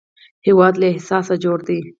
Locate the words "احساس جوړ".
0.93-1.59